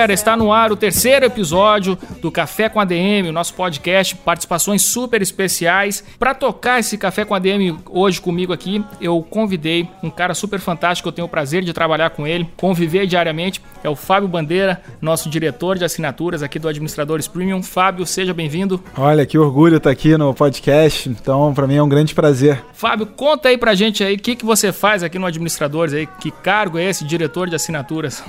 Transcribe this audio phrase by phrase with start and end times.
[0.00, 4.80] Galera, está no ar o terceiro episódio do Café com ADM, o nosso podcast, participações
[4.80, 6.02] super especiais.
[6.18, 11.06] Para tocar esse Café com ADM hoje comigo aqui, eu convidei um cara super fantástico,
[11.06, 15.28] eu tenho o prazer de trabalhar com ele, conviver diariamente, é o Fábio Bandeira, nosso
[15.28, 17.62] diretor de assinaturas aqui do Administradores Premium.
[17.62, 18.82] Fábio, seja bem-vindo.
[18.96, 22.64] Olha, que orgulho estar aqui no podcast, então para mim é um grande prazer.
[22.72, 26.06] Fábio, conta aí pra gente aí o que, que você faz aqui no Administradores aí,
[26.06, 28.24] que cargo é esse, diretor de assinaturas?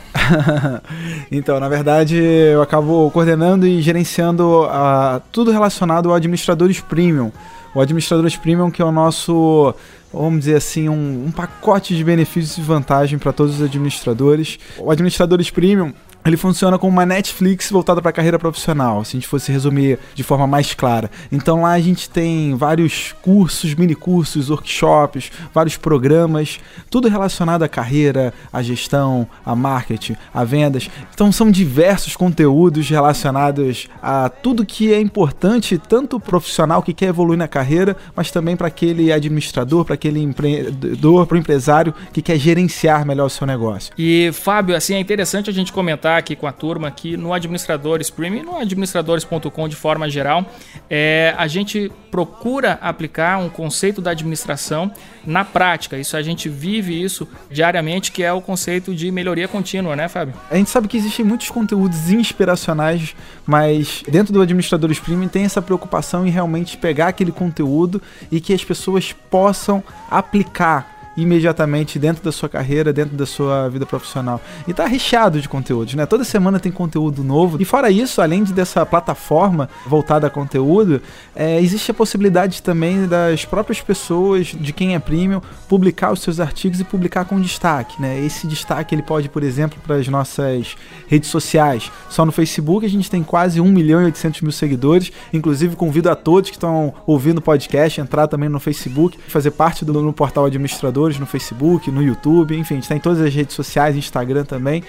[1.32, 7.32] então, na verdade, eu acabo coordenando e gerenciando uh, tudo relacionado ao Administradores Premium.
[7.76, 9.72] O Administradores Premium, que é o nosso,
[10.12, 14.58] vamos dizer assim, um, um pacote de benefícios e vantagem para todos os administradores.
[14.80, 19.20] O Administradores Premium ele funciona como uma Netflix voltada para a carreira profissional, se a
[19.20, 21.10] gente fosse resumir de forma mais clara.
[21.32, 27.70] Então lá a gente tem vários cursos, mini cursos, workshops, vários programas, tudo relacionado à
[27.70, 30.90] carreira, à gestão, a marketing, a vendas.
[31.14, 37.08] Então são diversos conteúdos relacionados a tudo que é importante, tanto o profissional que quer
[37.08, 42.22] evoluir na carreira, mas também para aquele administrador, para aquele empreendedor, para o empresário que
[42.22, 43.94] quer gerenciar melhor o seu negócio.
[43.98, 48.10] E Fábio, assim é interessante a gente comentar aqui com a turma aqui no Administradores
[48.10, 50.46] Premium, no administradores.com de forma geral,
[50.90, 54.92] é, a gente procura aplicar um conceito da administração
[55.26, 55.98] na prática.
[55.98, 60.34] Isso a gente vive isso diariamente, que é o conceito de melhoria contínua, né, Fábio?
[60.50, 65.62] A gente sabe que existem muitos conteúdos inspiracionais, mas dentro do Administradores Premium tem essa
[65.62, 68.02] preocupação em realmente pegar aquele conteúdo
[68.32, 73.86] e que as pessoas possam aplicar imediatamente dentro da sua carreira, dentro da sua vida
[73.86, 74.42] profissional.
[74.68, 76.06] E tá recheado de conteúdos, né?
[76.06, 77.62] Toda semana tem conteúdo novo.
[77.62, 81.02] E fora isso, além de dessa plataforma voltada a conteúdo,
[81.36, 86.40] é, existe a possibilidade também das próprias pessoas, de quem é premium, publicar os seus
[86.40, 88.20] artigos e publicar com destaque, né?
[88.20, 90.76] Esse destaque ele pode, por exemplo, para as nossas
[91.08, 91.92] redes sociais.
[92.10, 95.12] Só no Facebook a gente tem quase 1 milhão e 800 mil seguidores.
[95.34, 99.84] Inclusive convido a todos que estão ouvindo o podcast, entrar também no Facebook, fazer parte
[99.86, 103.34] do no portal administrador no Facebook, no YouTube, enfim, a gente está em todas as
[103.34, 104.84] redes sociais, Instagram também.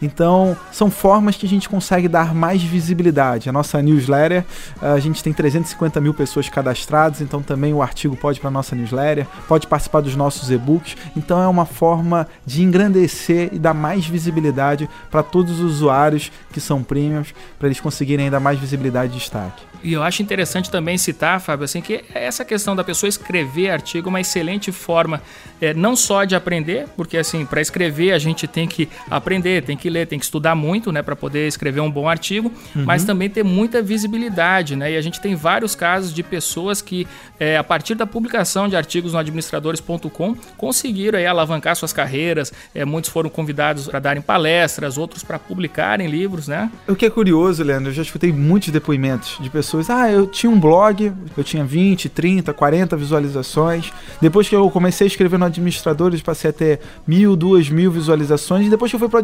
[0.00, 3.48] Então, são formas que a gente consegue dar mais visibilidade.
[3.48, 4.44] A nossa newsletter,
[4.80, 8.74] a gente tem 350 mil pessoas cadastradas, então também o artigo pode para a nossa
[8.74, 10.96] newsletter, pode participar dos nossos e-books.
[11.16, 16.60] Então, é uma forma de engrandecer e dar mais visibilidade para todos os usuários que
[16.60, 19.62] são premiums, para eles conseguirem ainda mais visibilidade e destaque.
[19.82, 24.08] E eu acho interessante também citar, Fábio, assim, que essa questão da pessoa escrever artigo
[24.08, 25.22] é uma excelente forma,
[25.60, 29.76] é, não só de aprender, porque assim, para escrever a gente tem que aprender, tem
[29.76, 32.84] que que ler, tem que estudar muito, né, para poder escrever um bom artigo, uhum.
[32.84, 34.92] mas também ter muita visibilidade, né?
[34.92, 37.06] E a gente tem vários casos de pessoas que,
[37.38, 42.52] é, a partir da publicação de artigos no administradores.com, conseguiram aí alavancar suas carreiras.
[42.74, 46.68] É, muitos foram convidados para darem palestras, outros para publicarem livros, né?
[46.88, 49.88] O que é curioso, Leandro, eu já escutei muitos depoimentos de pessoas.
[49.88, 53.92] Ah, eu tinha um blog, eu tinha 20, 30, 40 visualizações.
[54.20, 58.66] Depois que eu comecei a escrever no Administradores, passei a ter mil, duas mil visualizações.
[58.66, 59.20] E depois que eu fui para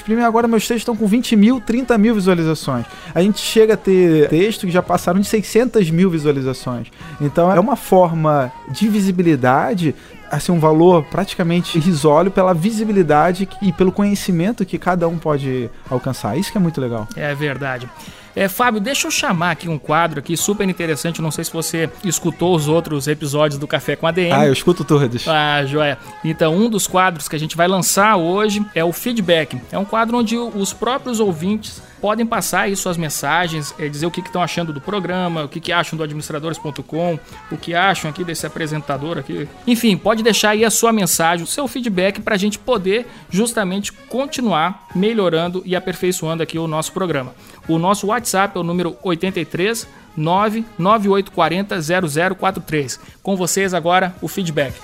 [0.00, 2.86] Premium, agora meus textos estão com 20 mil, 30 mil visualizações.
[3.14, 6.88] A gente chega a ter textos que já passaram de 600 mil visualizações.
[7.20, 9.94] Então é uma forma de visibilidade
[10.30, 16.38] assim, um valor praticamente irrisório pela visibilidade e pelo conhecimento que cada um pode alcançar.
[16.38, 17.08] Isso que é muito legal.
[17.16, 17.88] É verdade.
[18.34, 21.20] É, Fábio, deixa eu chamar aqui um quadro aqui super interessante.
[21.20, 24.32] Não sei se você escutou os outros episódios do Café com ADM.
[24.32, 25.26] Ah, eu escuto todos.
[25.26, 25.98] Ah, joia.
[26.24, 29.60] Então, um dos quadros que a gente vai lançar hoje é o feedback.
[29.72, 34.10] É um quadro onde os próprios ouvintes podem passar aí suas mensagens, é, dizer o
[34.10, 37.18] que estão achando do programa, o que, que acham do administradores.com,
[37.50, 39.46] o que acham aqui desse apresentador aqui.
[39.66, 43.92] Enfim, pode deixar aí a sua mensagem, o seu feedback para a gente poder justamente
[43.92, 47.34] continuar melhorando e aperfeiçoando aqui o nosso programa.
[47.68, 49.86] O nosso WhatsApp é o número 83
[50.16, 53.00] 99840 0043.
[53.22, 54.74] Com vocês agora o feedback.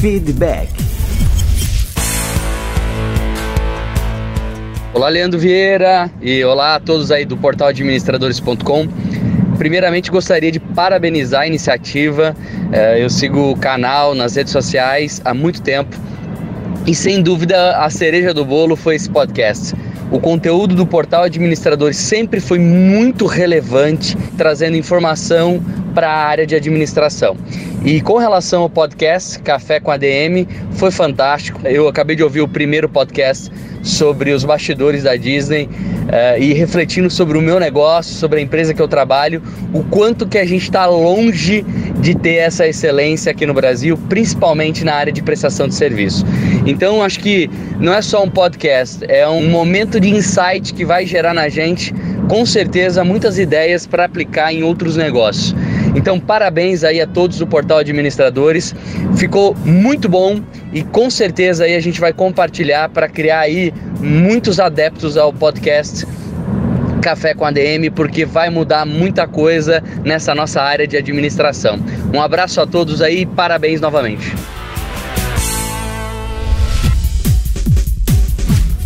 [0.00, 0.70] Feedback.
[4.94, 8.88] Olá, Leandro Vieira e olá a todos aí do portal administradores.com.
[9.58, 12.34] Primeiramente, gostaria de parabenizar a iniciativa.
[12.72, 15.96] É, eu sigo o canal nas redes sociais há muito tempo
[16.86, 19.74] e, sem dúvida, a cereja do bolo foi esse podcast.
[20.10, 25.60] O conteúdo do portal Administradores sempre foi muito relevante, trazendo informação
[25.96, 27.38] para a área de administração.
[27.82, 31.58] E com relação ao podcast Café com ADM, foi fantástico.
[31.64, 33.50] Eu acabei de ouvir o primeiro podcast
[33.82, 38.74] sobre os bastidores da Disney uh, e refletindo sobre o meu negócio, sobre a empresa
[38.74, 41.64] que eu trabalho, o quanto que a gente está longe
[41.98, 46.26] de ter essa excelência aqui no Brasil, principalmente na área de prestação de serviço.
[46.66, 47.48] Então, acho que
[47.80, 51.94] não é só um podcast, é um momento de insight que vai gerar na gente,
[52.28, 55.54] com certeza, muitas ideias para aplicar em outros negócios.
[55.96, 58.74] Então, parabéns aí a todos do Portal Administradores.
[59.16, 64.60] Ficou muito bom e com certeza aí a gente vai compartilhar para criar aí muitos
[64.60, 66.06] adeptos ao podcast
[67.00, 71.78] Café com ADM, porque vai mudar muita coisa nessa nossa área de administração.
[72.12, 74.34] Um abraço a todos aí e parabéns novamente.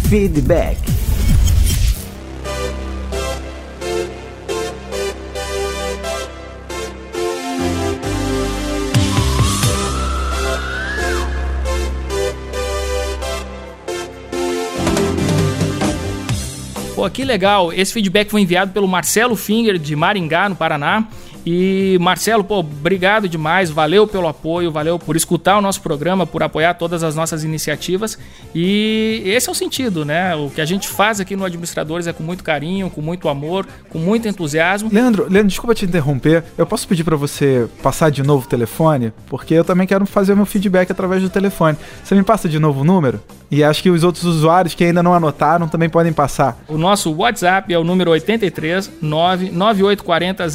[0.08, 0.99] Feedback
[17.00, 17.72] Pô, que legal.
[17.72, 21.08] Esse feedback foi enviado pelo Marcelo Finger, de Maringá, no Paraná.
[21.44, 26.42] E Marcelo, pô, obrigado demais, valeu pelo apoio, valeu por escutar o nosso programa, por
[26.42, 28.18] apoiar todas as nossas iniciativas.
[28.54, 30.34] E esse é o sentido, né?
[30.36, 33.66] O que a gente faz aqui no Administradores é com muito carinho, com muito amor,
[33.88, 34.90] com muito entusiasmo.
[34.92, 36.44] Leandro, Leandro, desculpa te interromper.
[36.58, 39.12] Eu posso pedir para você passar de novo o telefone?
[39.26, 41.76] Porque eu também quero fazer meu feedback através do telefone.
[42.04, 43.20] Você me passa de novo o número?
[43.50, 46.62] E acho que os outros usuários que ainda não anotaram também podem passar.
[46.68, 50.48] O nosso WhatsApp é o número 83 99840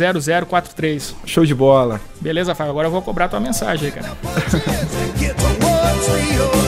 [0.46, 0.75] 0043.
[1.26, 2.02] Show de bola.
[2.20, 2.72] Beleza, Fábio?
[2.72, 4.12] Agora eu vou cobrar tua mensagem aí, cara.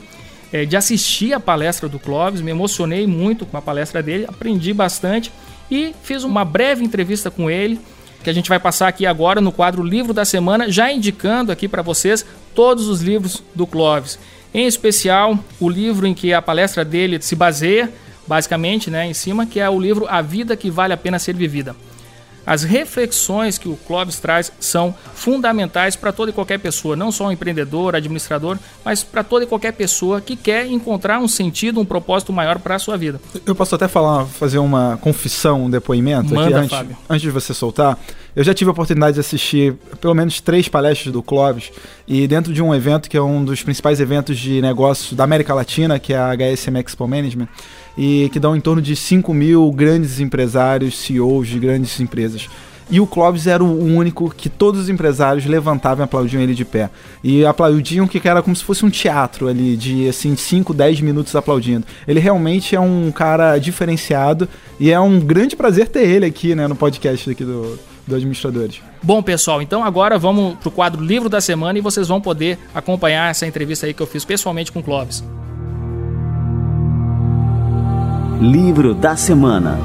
[0.55, 4.73] é, de assistir a palestra do Clóvis, me emocionei muito com a palestra dele, aprendi
[4.73, 5.29] bastante
[5.69, 7.77] e fiz uma breve entrevista com ele,
[8.23, 11.67] que a gente vai passar aqui agora no quadro Livro da Semana, já indicando aqui
[11.67, 14.17] para vocês todos os livros do Clóvis.
[14.53, 17.91] Em especial, o livro em que a palestra dele se baseia,
[18.25, 21.35] basicamente, né, em cima, que é o livro A Vida que Vale a Pena Ser
[21.35, 21.75] Vivida.
[22.45, 27.27] As reflexões que o Clóvis traz são fundamentais para toda e qualquer pessoa, não só
[27.27, 31.85] um empreendedor, administrador, mas para toda e qualquer pessoa que quer encontrar um sentido, um
[31.85, 33.19] propósito maior para a sua vida.
[33.45, 36.97] Eu posso até falar, fazer uma confissão, um depoimento Manda, aqui antes, Fábio.
[37.09, 37.97] antes de você soltar.
[38.35, 41.71] Eu já tive a oportunidade de assistir pelo menos três palestras do Clóvis
[42.05, 45.53] e dentro de um evento que é um dos principais eventos de negócios da América
[45.53, 47.47] Latina, que é a HSM Expo Management,
[47.97, 52.49] e que dão em torno de 5 mil grandes empresários, CEOs de grandes empresas.
[52.89, 56.63] E o Clóvis era o único que todos os empresários levantavam e aplaudiam ele de
[56.63, 56.89] pé.
[57.23, 61.35] E aplaudiam que era como se fosse um teatro ali, de assim, 5, 10 minutos
[61.35, 61.85] aplaudindo.
[62.07, 64.47] Ele realmente é um cara diferenciado
[64.79, 68.79] e é um grande prazer ter ele aqui, né, no podcast aqui do, do Administradores.
[69.01, 72.59] Bom, pessoal, então agora vamos para o quadro Livro da Semana e vocês vão poder
[72.73, 75.23] acompanhar essa entrevista aí que eu fiz pessoalmente com o Clóvis.
[78.41, 79.79] Livro da Semana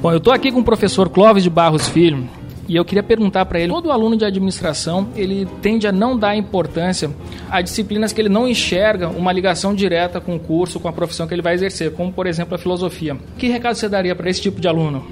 [0.00, 2.28] Bom, eu estou aqui com o professor Clóvis de Barros Filho
[2.68, 6.36] e eu queria perguntar para ele: todo aluno de administração ele tende a não dar
[6.36, 7.10] importância
[7.50, 11.26] a disciplinas que ele não enxerga uma ligação direta com o curso, com a profissão
[11.26, 13.16] que ele vai exercer, como por exemplo a filosofia.
[13.36, 15.04] Que recado você daria para esse tipo de aluno?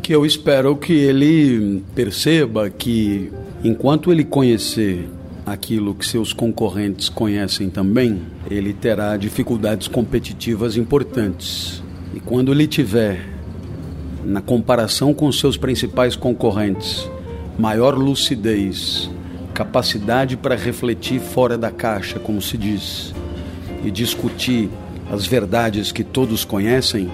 [0.00, 3.30] Que eu espero que ele perceba que
[3.62, 5.06] enquanto ele conhecer
[5.52, 11.82] aquilo que seus concorrentes conhecem também, ele terá dificuldades competitivas importantes.
[12.14, 13.24] E quando ele tiver,
[14.24, 17.08] na comparação com seus principais concorrentes,
[17.58, 19.10] maior lucidez,
[19.52, 23.14] capacidade para refletir fora da caixa, como se diz,
[23.84, 24.70] e discutir
[25.10, 27.10] as verdades que todos conhecem,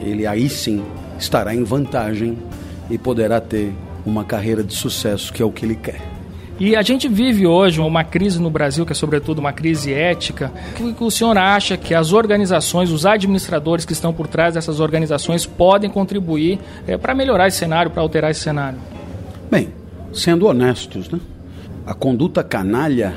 [0.00, 0.82] ele aí sim
[1.18, 2.36] estará em vantagem
[2.90, 3.72] e poderá ter
[4.04, 6.11] uma carreira de sucesso, que é o que ele quer.
[6.60, 10.52] E a gente vive hoje uma crise no Brasil, que é sobretudo uma crise ética.
[10.78, 14.78] O que o senhor acha que as organizações, os administradores que estão por trás dessas
[14.78, 18.78] organizações podem contribuir é, para melhorar esse cenário, para alterar esse cenário?
[19.50, 19.70] Bem,
[20.12, 21.18] sendo honestos, né?
[21.86, 23.14] a conduta canalha,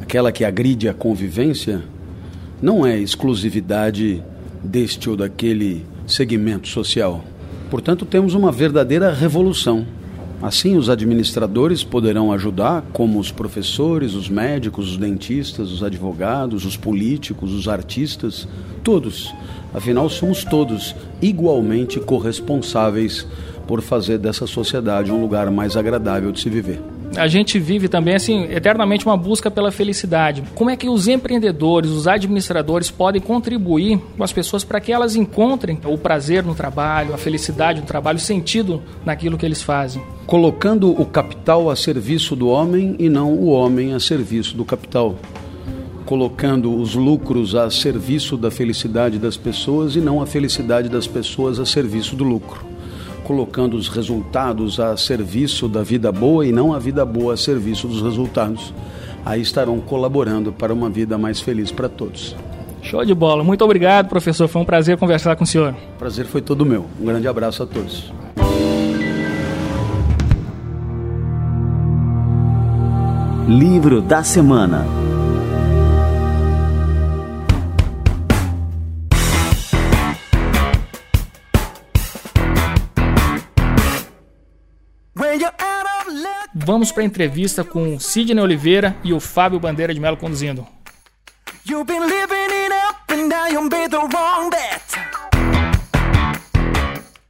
[0.00, 1.82] aquela que agride a convivência,
[2.62, 4.22] não é exclusividade
[4.62, 7.22] deste ou daquele segmento social.
[7.68, 9.86] Portanto, temos uma verdadeira revolução
[10.44, 16.76] Assim, os administradores poderão ajudar, como os professores, os médicos, os dentistas, os advogados, os
[16.76, 18.46] políticos, os artistas,
[18.82, 19.34] todos.
[19.72, 23.26] Afinal, somos todos igualmente corresponsáveis
[23.66, 28.14] por fazer dessa sociedade um lugar mais agradável de se viver a gente vive também
[28.14, 30.42] assim eternamente uma busca pela felicidade.
[30.54, 35.16] Como é que os empreendedores, os administradores podem contribuir com as pessoas para que elas
[35.16, 40.02] encontrem o prazer no trabalho, a felicidade no trabalho, o sentido naquilo que eles fazem?
[40.26, 45.16] Colocando o capital a serviço do homem e não o homem a serviço do capital.
[46.06, 51.58] Colocando os lucros a serviço da felicidade das pessoas e não a felicidade das pessoas
[51.58, 52.73] a serviço do lucro
[53.24, 57.88] colocando os resultados a serviço da vida boa e não a vida boa a serviço
[57.88, 58.72] dos resultados.
[59.24, 62.36] Aí estarão colaborando para uma vida mais feliz para todos.
[62.82, 63.42] Show de bola.
[63.42, 64.46] Muito obrigado, professor.
[64.46, 65.74] Foi um prazer conversar com o senhor.
[65.94, 66.84] O prazer foi todo meu.
[67.00, 68.12] Um grande abraço a todos.
[73.48, 75.03] Livro da Semana
[86.66, 90.66] Vamos para a entrevista com Sidney Oliveira e o Fábio Bandeira de Melo conduzindo.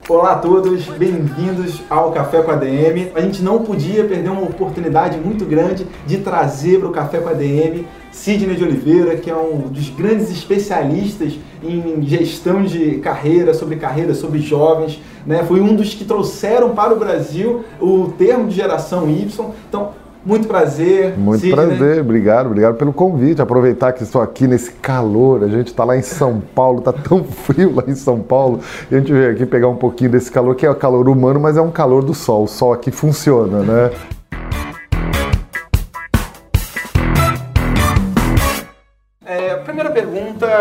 [0.09, 3.11] Olá a todos, bem-vindos ao Café com a DM.
[3.17, 7.31] A gente não podia perder uma oportunidade muito grande de trazer para o Café com
[7.31, 13.53] a DM Sidney de Oliveira, que é um dos grandes especialistas em gestão de carreira,
[13.53, 15.03] sobre carreira, sobre jovens.
[15.27, 15.43] Né?
[15.43, 19.51] Foi um dos que trouxeram para o Brasil o termo de geração Y.
[19.69, 19.91] Então,
[20.25, 21.19] muito prazer.
[21.19, 21.67] Muito Sidney.
[21.67, 23.43] prazer, obrigado, obrigado pelo convite.
[23.43, 27.25] Aproveitar que estou aqui nesse calor, a gente está lá em São Paulo, está tão
[27.29, 30.55] frio lá em São Paulo, e a gente veio aqui pegar um pouquinho desse calor,
[30.55, 32.45] que é o calor humano, mas é um calor do sol.
[32.45, 33.91] O sol aqui funciona, né?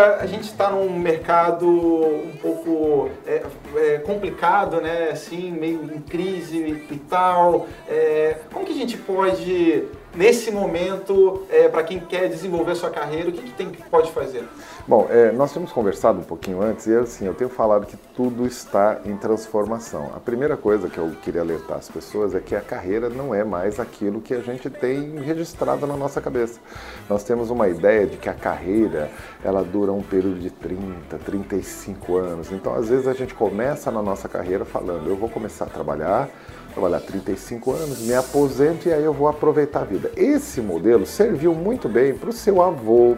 [0.04, 3.42] A gente está num mercado um pouco é,
[3.76, 5.10] é, complicado, né?
[5.10, 6.58] Assim, meio em crise
[6.90, 7.66] e tal.
[7.88, 9.84] É, como que a gente pode
[10.14, 14.10] nesse momento, é, para quem quer desenvolver sua carreira, o que, que tem que pode
[14.12, 14.44] fazer?
[14.86, 18.46] Bom, é, nós tínhamos conversado um pouquinho antes e assim, eu tenho falado que tudo
[18.46, 20.12] está em transformação.
[20.14, 23.44] A primeira coisa que eu queria alertar as pessoas é que a carreira não é
[23.44, 26.60] mais aquilo que a gente tem registrado na nossa cabeça.
[27.08, 29.10] Nós temos uma ideia de que a carreira
[29.42, 32.52] ela dura um período de 30, 35 anos.
[32.52, 36.28] Então, às vezes a gente começa na nossa carreira falando, eu vou começar a trabalhar
[36.74, 40.10] trabalhar 35 anos, me aposento e aí eu vou aproveitar a vida.
[40.16, 43.16] Esse modelo serviu muito bem para o seu avô,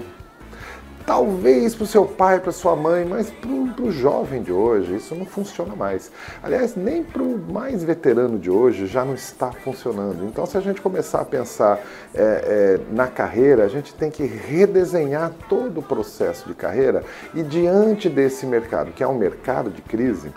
[1.07, 5.15] talvez para o seu pai, para sua mãe, mas para o jovem de hoje isso
[5.15, 6.11] não funciona mais.
[6.43, 10.25] Aliás, nem para o mais veterano de hoje já não está funcionando.
[10.27, 11.79] Então, se a gente começar a pensar
[12.15, 17.43] é, é, na carreira, a gente tem que redesenhar todo o processo de carreira e
[17.43, 20.33] diante desse mercado, que é um mercado de crise,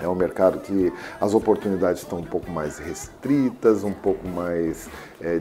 [0.00, 4.88] é um mercado que as oportunidades estão um pouco mais restritas, um pouco mais
[5.20, 5.40] é,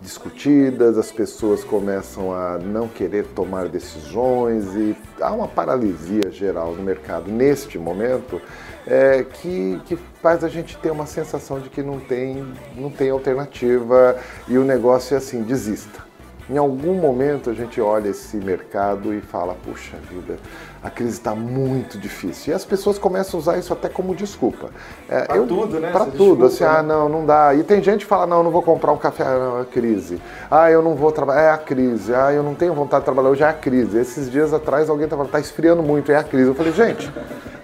[0.00, 6.82] discutidas, as pessoas começam a não querer tomar decisões e há uma paralisia geral no
[6.82, 8.40] mercado neste momento
[8.86, 12.46] é, que, que faz a gente ter uma sensação de que não tem,
[12.76, 16.06] não tem alternativa e o negócio é assim, desista.
[16.48, 20.38] Em algum momento a gente olha esse mercado e fala, puxa vida,
[20.88, 22.52] a crise está muito difícil.
[22.52, 24.70] E as pessoas começam a usar isso até como desculpa.
[25.08, 25.90] É, para tudo, né?
[25.90, 26.16] Para tudo.
[26.18, 26.70] Desculpa, assim, né?
[26.70, 27.54] ah, não, não dá.
[27.54, 29.62] E tem gente que fala, não, eu não vou comprar um café, ah, não, é
[29.62, 30.20] a crise.
[30.50, 32.14] Ah, eu não vou trabalhar, é a crise.
[32.14, 33.98] Ah, eu não tenho vontade de trabalhar hoje, é a crise.
[33.98, 36.48] Esses dias atrás alguém estava, tá esfriando muito, é a crise.
[36.48, 37.10] Eu falei, gente,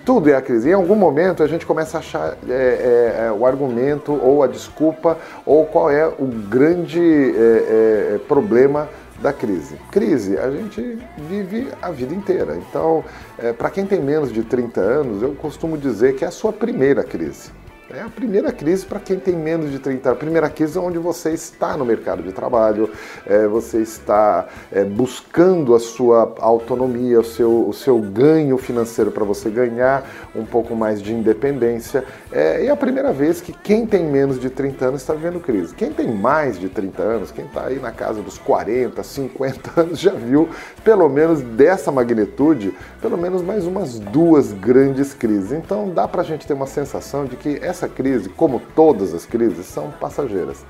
[0.04, 0.68] tudo é a crise.
[0.68, 4.46] Em algum momento a gente começa a achar é, é, é o argumento ou a
[4.46, 5.16] desculpa
[5.46, 8.88] ou qual é o grande é, é, problema
[9.20, 9.76] da crise.
[9.90, 12.56] Crise, a gente vive a vida inteira.
[12.56, 13.04] Então,
[13.38, 16.52] é, para quem tem menos de 30 anos, eu costumo dizer que é a sua
[16.52, 17.50] primeira crise.
[17.96, 20.16] É a primeira crise para quem tem menos de 30 anos.
[20.16, 22.90] A primeira crise é onde você está no mercado de trabalho,
[23.24, 29.24] é, você está é, buscando a sua autonomia, o seu, o seu ganho financeiro para
[29.24, 32.04] você ganhar um pouco mais de independência.
[32.32, 35.72] É, é a primeira vez que quem tem menos de 30 anos está vivendo crise.
[35.72, 40.00] Quem tem mais de 30 anos, quem está aí na casa dos 40, 50 anos,
[40.00, 40.48] já viu,
[40.82, 45.52] pelo menos dessa magnitude, pelo menos mais umas duas grandes crises.
[45.52, 49.14] Então dá para a gente ter uma sensação de que essa essa crise, como todas
[49.14, 50.64] as crises, são passageiras.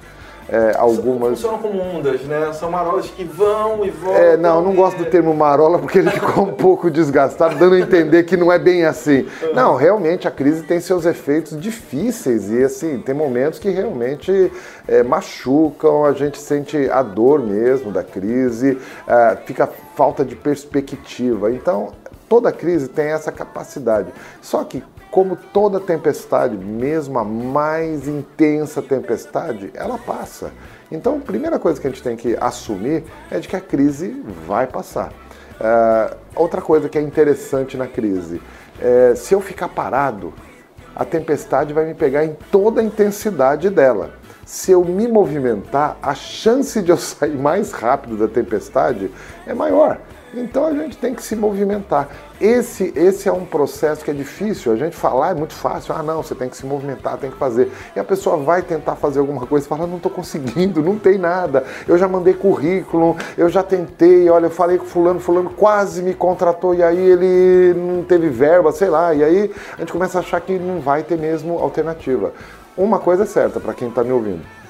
[0.46, 1.40] É, algumas.
[1.40, 2.52] Funcionam como ondas, né?
[2.52, 4.22] São marolas que vão e voltam.
[4.22, 7.80] É, não, não gosto do termo marola porque ele ficou um pouco desgastado, dando a
[7.80, 9.26] entender que não é bem assim.
[9.54, 14.52] Não, realmente a crise tem seus efeitos difíceis e assim, tem momentos que realmente
[14.86, 18.76] é, machucam, a gente sente a dor mesmo da crise,
[19.08, 19.66] é, fica
[19.96, 21.50] falta de perspectiva.
[21.50, 21.92] Então,
[22.28, 24.12] toda crise tem essa capacidade.
[24.42, 30.50] Só que como toda tempestade, mesmo a mais intensa tempestade, ela passa.
[30.90, 34.20] Então, a primeira coisa que a gente tem que assumir é de que a crise
[34.44, 35.12] vai passar.
[35.60, 38.42] Uh, outra coisa que é interessante na crise,
[38.82, 40.34] é, se eu ficar parado,
[40.96, 44.14] a tempestade vai me pegar em toda a intensidade dela.
[44.44, 49.08] Se eu me movimentar, a chance de eu sair mais rápido da tempestade
[49.46, 50.00] é maior.
[50.36, 52.08] Então a gente tem que se movimentar.
[52.40, 54.72] Esse, esse é um processo que é difícil.
[54.72, 55.94] A gente falar é muito fácil.
[55.94, 57.70] Ah, não, você tem que se movimentar, tem que fazer.
[57.94, 61.18] E a pessoa vai tentar fazer alguma coisa e fala: não estou conseguindo, não tem
[61.18, 61.64] nada.
[61.86, 64.28] Eu já mandei currículo, eu já tentei.
[64.28, 68.72] Olha, eu falei com Fulano, Fulano quase me contratou e aí ele não teve verba,
[68.72, 69.14] sei lá.
[69.14, 72.32] E aí a gente começa a achar que não vai ter mesmo alternativa.
[72.76, 74.63] Uma coisa é certa para quem está me ouvindo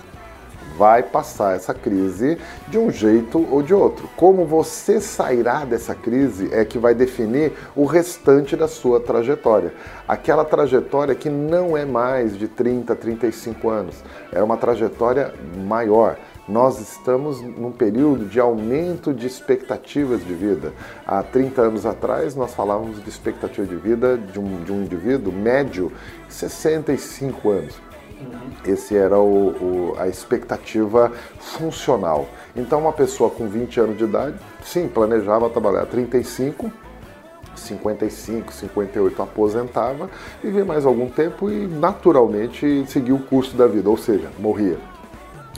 [0.76, 4.08] vai passar essa crise de um jeito ou de outro.
[4.16, 9.72] Como você sairá dessa crise é que vai definir o restante da sua trajetória.
[10.06, 15.32] Aquela trajetória que não é mais de 30, 35 anos, é uma trajetória
[15.66, 16.18] maior.
[16.46, 20.74] Nós estamos num período de aumento de expectativas de vida.
[21.06, 25.32] Há 30 anos atrás, nós falávamos de expectativa de vida de um, de um indivíduo
[25.32, 25.90] médio
[26.28, 27.93] 65 anos.
[28.66, 32.26] Esse era o, o, a expectativa funcional.
[32.56, 36.72] Então, uma pessoa com 20 anos de idade, sim, planejava trabalhar 35,
[37.54, 40.08] 55, 58 aposentava,
[40.42, 44.78] vivia mais algum tempo e naturalmente seguia o curso da vida, ou seja, morria.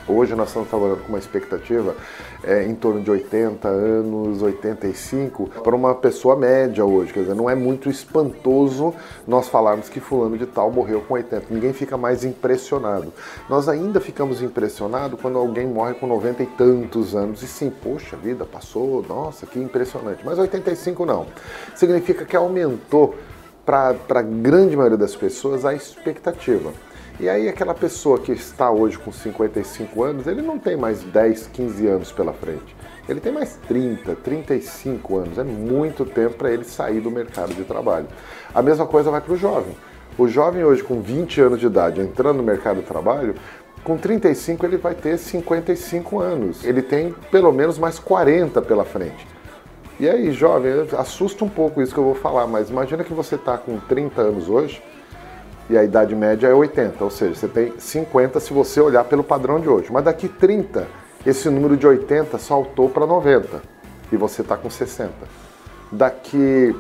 [0.09, 1.97] Hoje nós estamos trabalhando com uma expectativa
[2.45, 7.13] é, em torno de 80 anos, 85, para uma pessoa média hoje.
[7.13, 8.95] Quer dizer, não é muito espantoso
[9.27, 11.47] nós falarmos que fulano de tal morreu com 80.
[11.51, 13.13] Ninguém fica mais impressionado.
[13.49, 17.43] Nós ainda ficamos impressionados quando alguém morre com 90 e tantos anos.
[17.43, 20.25] E sim, poxa, vida passou, nossa, que impressionante.
[20.25, 21.27] Mas 85 não.
[21.75, 23.17] Significa que aumentou
[23.65, 26.73] para a grande maioria das pessoas a expectativa.
[27.19, 31.47] E aí aquela pessoa que está hoje com 55 anos, ele não tem mais 10,
[31.47, 32.77] 15 anos pela frente.
[33.09, 35.39] Ele tem mais 30, 35 anos.
[35.39, 38.07] É muito tempo para ele sair do mercado de trabalho.
[38.55, 39.75] A mesma coisa vai para o jovem.
[40.19, 43.35] O jovem hoje com 20 anos de idade entrando no mercado de trabalho,
[43.83, 46.65] com 35 ele vai ter 55 anos.
[46.65, 49.27] Ele tem pelo menos mais 40 pela frente.
[49.99, 53.37] E aí, jovem, assusta um pouco isso que eu vou falar, mas imagina que você
[53.37, 54.83] está com 30 anos hoje
[55.69, 59.25] e a idade média é 80, ou seja, você tem 50 se você olhar pelo
[59.25, 59.93] padrão de hoje.
[59.93, 60.87] Mas daqui 30,
[61.25, 63.63] esse número de 80 saltou para 90
[64.13, 65.13] e você está com 60.
[65.91, 66.75] Daqui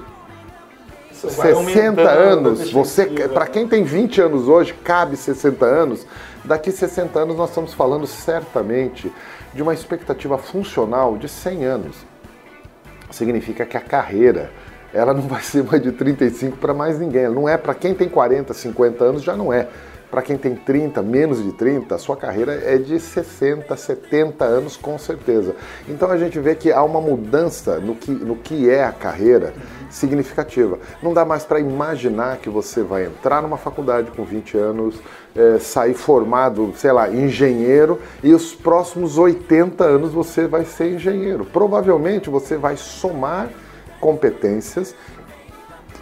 [1.13, 6.07] 60 anos, você para quem tem 20 anos hoje, cabe 60 anos.
[6.45, 9.13] Daqui 60 anos nós estamos falando certamente
[9.53, 11.97] de uma expectativa funcional de 100 anos.
[13.11, 14.53] Significa que a carreira
[14.97, 17.29] ela não vai ser mais de 35 para mais ninguém.
[17.29, 19.69] Não é para quem tem 40, 50 anos, já não é.
[20.11, 24.77] Para quem tem 30, menos de 30, a sua carreira é de 60, 70 anos
[24.77, 25.55] com certeza.
[25.89, 29.53] Então a gente vê que há uma mudança no que, no que é a carreira
[29.91, 30.79] significativa.
[31.03, 34.95] Não dá mais para imaginar que você vai entrar numa faculdade com 20 anos,
[35.35, 41.45] é, sair formado, sei lá, engenheiro, e os próximos 80 anos você vai ser engenheiro.
[41.45, 43.51] Provavelmente você vai somar
[44.01, 44.95] competências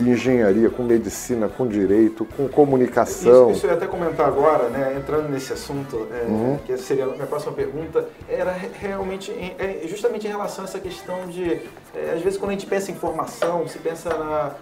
[0.00, 3.50] engenharia, com medicina, com direito, com comunicação.
[3.50, 6.58] Isso, isso eu ia até comentar agora, né, entrando nesse assunto, é, uhum.
[6.64, 11.26] que seria a minha próxima pergunta, era realmente, é, justamente em relação a essa questão
[11.28, 11.60] de,
[11.94, 14.54] é, às vezes quando a gente pensa em formação, se pensa na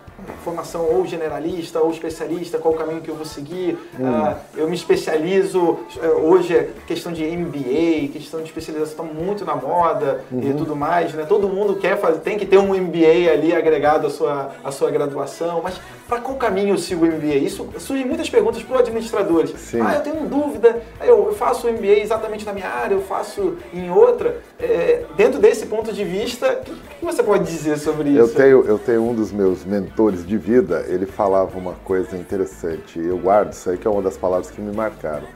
[0.45, 4.07] formação ou generalista ou especialista, qual o caminho que eu vou seguir, uhum.
[4.07, 9.45] ah, eu me especializo, é, hoje é questão de MBA, questão de especialização está muito
[9.45, 10.51] na moda uhum.
[10.51, 14.07] e tudo mais, né, todo mundo quer fazer, tem que ter um MBA ali agregado
[14.07, 17.37] à sua, à sua graduação, mas para qual caminho eu sigo o MBA?
[17.37, 19.51] Isso surgem muitas perguntas para os administradores.
[19.57, 19.81] Sim.
[19.81, 23.91] Ah, eu tenho dúvida, eu faço o MBA exatamente na minha área, eu faço em
[23.91, 24.37] outra.
[24.61, 28.19] É, dentro desse ponto de vista, o que, que, você pode dizer sobre isso?
[28.19, 32.99] Eu tenho, eu tenho um dos meus mentores de vida, ele falava uma coisa interessante,
[32.99, 35.27] eu guardo isso aí, que é uma das palavras que me marcaram.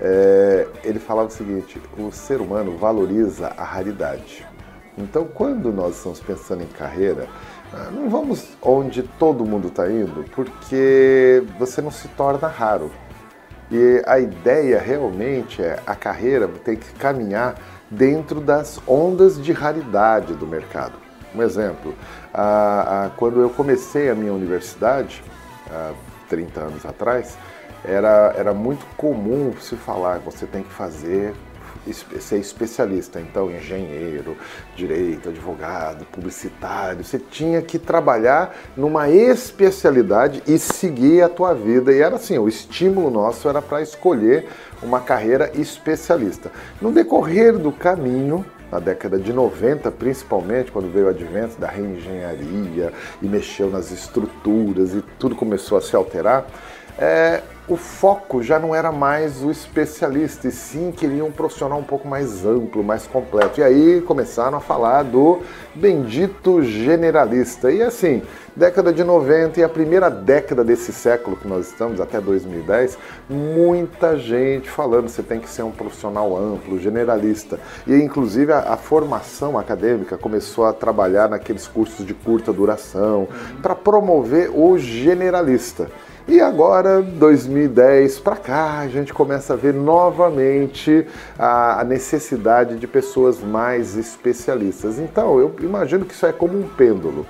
[0.00, 4.46] É, ele falava o seguinte: o ser humano valoriza a raridade.
[4.98, 7.28] Então, quando nós estamos pensando em carreira,
[7.72, 12.90] ah, não vamos onde todo mundo está indo, porque você não se torna raro.
[13.70, 17.54] E a ideia realmente é a carreira tem que caminhar
[17.88, 20.94] dentro das ondas de raridade do mercado.
[21.34, 21.94] Um exemplo,
[23.16, 25.22] quando eu comecei a minha universidade,
[25.70, 25.92] há
[26.28, 27.36] 30 anos atrás,
[27.84, 31.34] era, era muito comum se falar você tem que fazer
[32.20, 33.20] ser especialista.
[33.20, 34.36] Então, engenheiro,
[34.76, 41.92] direito, advogado, publicitário, você tinha que trabalhar numa especialidade e seguir a tua vida.
[41.92, 44.46] E era assim, o estímulo nosso era para escolher
[44.82, 46.50] uma carreira especialista.
[46.80, 52.92] No decorrer do caminho, na década de 90, principalmente, quando veio o advento da reengenharia
[53.20, 56.46] e mexeu nas estruturas e tudo começou a se alterar,
[56.98, 61.84] é, o foco já não era mais o especialista, e sim queriam um profissional um
[61.84, 63.60] pouco mais amplo, mais completo.
[63.60, 65.40] E aí começaram a falar do
[65.72, 67.70] bendito generalista.
[67.70, 68.22] E assim,
[68.56, 74.18] década de 90 e a primeira década desse século que nós estamos, até 2010, muita
[74.18, 77.60] gente falando você tem que ser um profissional amplo, generalista.
[77.86, 83.28] E inclusive a, a formação acadêmica começou a trabalhar naqueles cursos de curta duração
[83.62, 85.88] para promover o generalista.
[86.30, 91.04] E agora, 2010 para cá, a gente começa a ver novamente
[91.36, 95.00] a, necessidade de pessoas mais especialistas.
[95.00, 97.26] Então, eu imagino que isso é como um pêndulo.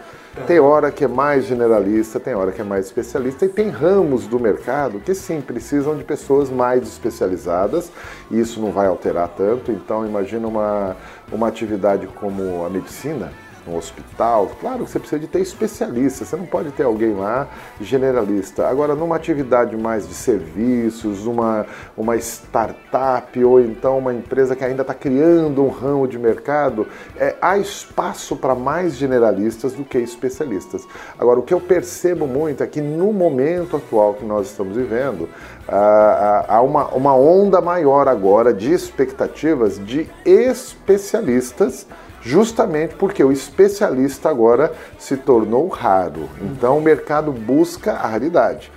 [0.47, 4.27] Tem hora que é mais generalista, tem hora que é mais especialista e tem ramos
[4.27, 7.91] do mercado que sim precisam de pessoas mais especializadas
[8.31, 9.73] e isso não vai alterar tanto.
[9.73, 10.95] Então imagina uma,
[11.33, 13.33] uma atividade como a medicina,
[13.67, 17.49] um hospital, claro que você precisa de ter especialista, você não pode ter alguém lá
[17.81, 18.67] generalista.
[18.67, 24.83] Agora, numa atividade mais de serviços, uma, uma startup ou então uma empresa que ainda
[24.83, 30.87] está criando um ramo de mercado, é, há espaço para mais generalistas do que especialistas.
[31.19, 35.29] Agora, o que eu percebo muito é que no momento atual que nós estamos vivendo,
[35.69, 41.87] há uma, uma onda maior agora de expectativas de especialistas
[42.23, 46.29] justamente porque o especialista agora se tornou raro.
[46.41, 48.71] Então o mercado busca a raridade.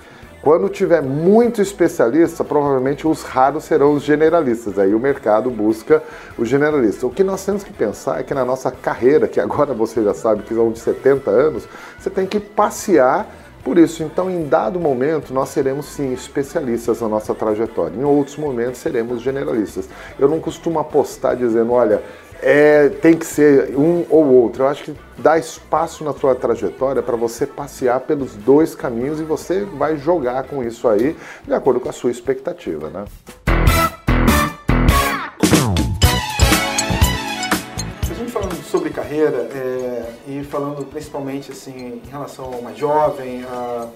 [0.44, 4.78] Quando tiver muito especialista, provavelmente os raros serão os generalistas.
[4.78, 6.02] Aí o mercado busca
[6.36, 7.06] o generalista.
[7.06, 10.12] O que nós temos que pensar é que na nossa carreira, que agora você já
[10.12, 11.66] sabe que são de 70 anos,
[11.98, 13.26] você tem que passear
[13.64, 17.96] por isso, então, em dado momento, nós seremos sim especialistas na nossa trajetória.
[17.96, 19.88] Em outros momentos, seremos generalistas.
[20.18, 22.02] Eu não costumo apostar dizendo, olha,
[22.42, 24.64] é, tem que ser um ou outro.
[24.64, 29.22] Eu acho que dá espaço na sua trajetória para você passear pelos dois caminhos e
[29.22, 33.04] você vai jogar com isso aí de acordo com a sua expectativa, né?
[38.10, 43.44] A gente falando sobre carreira é, e falando principalmente assim em relação ao mais jovem,
[43.44, 43.88] a,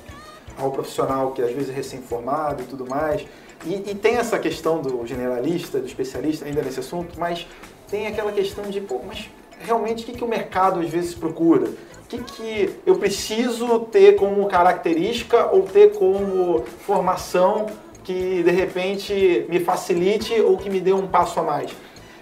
[0.58, 3.26] ao profissional que às vezes é recém-formado e tudo mais,
[3.64, 7.46] e, e, tem essa questão do generalista, do especialista ainda nesse assunto, mas
[7.90, 9.28] tem aquela questão de, pô, mas
[9.60, 11.66] realmente o que, que o mercado às vezes procura?
[11.66, 17.66] O que, que eu preciso ter como característica ou ter como formação
[18.02, 21.70] que de repente me facilite ou que me dê um passo a mais?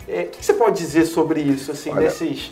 [0.08, 2.50] É, o que, que você pode dizer sobre isso, assim, Olha, desses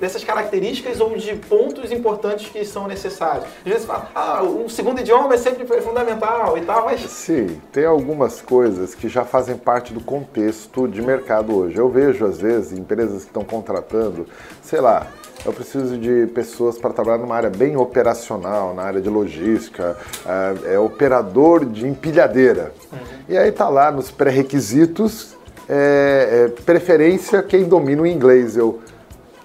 [0.00, 3.44] dessas características ou de pontos importantes que são necessários.
[3.64, 7.00] Às vezes fala, ah, um segundo idioma é sempre fundamental e tal, mas...
[7.00, 11.76] Sim, tem algumas coisas que já fazem parte do contexto de mercado hoje.
[11.76, 14.26] Eu vejo, às vezes, empresas que estão contratando,
[14.62, 15.06] sei lá,
[15.44, 20.74] eu preciso de pessoas para trabalhar numa área bem operacional, na área de logística, é,
[20.74, 22.72] é operador de empilhadeira.
[22.92, 22.98] Uhum.
[23.28, 25.36] E aí tá lá nos pré-requisitos,
[25.68, 28.56] é, é, preferência quem domina o inglês.
[28.56, 28.80] Eu,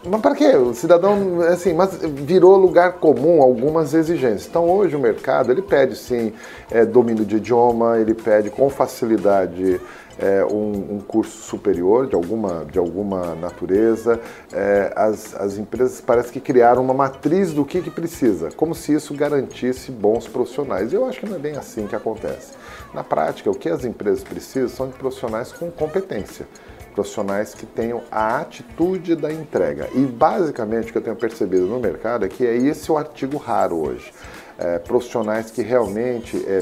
[0.06, 0.50] Mas para quê?
[0.58, 4.48] O cidadão, assim, mas virou lugar comum algumas exigências.
[4.48, 6.34] Então hoje o mercado, ele pede sim
[6.70, 9.80] é, domínio de idioma, ele pede com facilidade
[10.20, 14.20] é, um, um, curso superior de alguma, de alguma natureza.
[14.52, 18.94] É, as, as empresas parece que criaram uma matriz do que, que precisa, como se
[18.94, 20.92] isso garantisse bons profissionais.
[20.92, 22.52] Eu acho que não é bem assim que acontece.
[22.94, 26.46] Na prática, o que as empresas precisam são de profissionais com competência
[26.94, 29.90] profissionais que tenham a atitude da entrega.
[29.94, 33.38] E basicamente o que eu tenho percebido no mercado é que é esse o artigo
[33.38, 34.14] raro hoje.
[34.58, 36.62] É, profissionais que realmente é,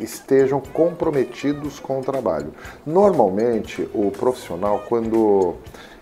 [0.00, 2.52] estejam comprometidos com o trabalho.
[2.84, 5.54] Normalmente, o profissional, quando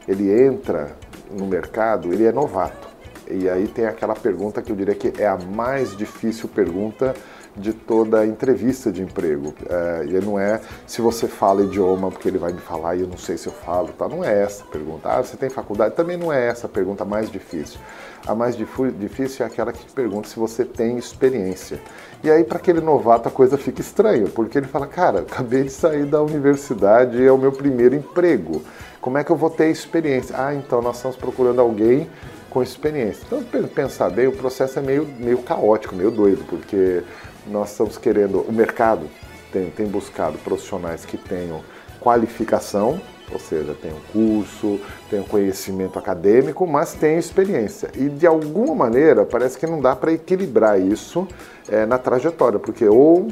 [0.09, 0.97] ele entra
[1.31, 2.89] no mercado, ele é novato.
[3.31, 7.15] E aí tem aquela pergunta que eu diria que é a mais difícil pergunta
[7.59, 9.55] de toda entrevista de emprego.
[9.69, 13.07] É, e não é se você fala idioma, porque ele vai me falar e eu
[13.07, 14.09] não sei se eu falo, tá?
[14.09, 15.09] não é essa a pergunta.
[15.09, 15.95] Ah, você tem faculdade?
[15.95, 17.79] Também não é essa a pergunta mais difícil.
[18.27, 21.81] A mais difícil é aquela que pergunta se você tem experiência.
[22.23, 25.71] E aí, para aquele novato, a coisa fica estranha, porque ele fala: Cara, acabei de
[25.71, 28.63] sair da universidade, é o meu primeiro emprego.
[29.01, 30.35] Como é que eu vou ter experiência?
[30.37, 32.09] Ah, então nós estamos procurando alguém
[32.51, 33.23] com experiência.
[33.27, 37.03] Então, pensar bem, o processo é meio, meio caótico, meio doido, porque
[37.51, 39.09] nós estamos querendo, o mercado
[39.53, 41.63] tem, tem buscado profissionais que tenham
[42.01, 44.81] qualificação, ou seja, tem um curso,
[45.11, 47.91] tem conhecimento acadêmico, mas tem experiência.
[47.95, 51.27] E de alguma maneira parece que não dá para equilibrar isso
[51.69, 53.29] é, na trajetória, porque ou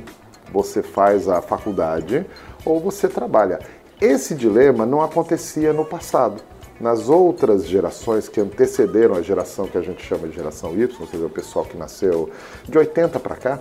[0.52, 2.26] você faz a faculdade
[2.64, 3.58] ou você trabalha.
[4.00, 6.42] Esse dilema não acontecia no passado.
[6.78, 11.04] Nas outras gerações que antecederam a geração que a gente chama de geração Y, quer
[11.06, 12.28] dizer, o pessoal que nasceu
[12.68, 13.60] de 80 para cá,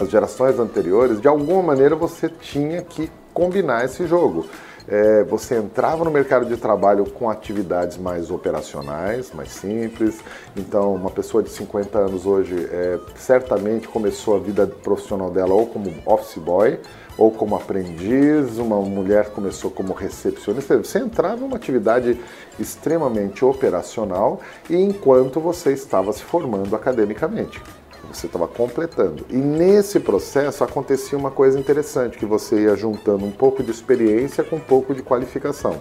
[0.00, 4.46] as gerações anteriores, de alguma maneira você tinha que combinar esse jogo.
[4.88, 10.18] É, você entrava no mercado de trabalho com atividades mais operacionais, mais simples.
[10.56, 15.66] Então, uma pessoa de 50 anos hoje é, certamente começou a vida profissional dela ou
[15.66, 16.80] como office boy
[17.18, 20.78] ou como aprendiz, uma mulher começou como recepcionista.
[20.78, 22.18] Você entrava numa atividade
[22.58, 27.60] extremamente operacional e enquanto você estava se formando academicamente
[28.12, 29.24] você estava completando.
[29.30, 34.42] E nesse processo acontecia uma coisa interessante, que você ia juntando um pouco de experiência
[34.44, 35.80] com um pouco de qualificação.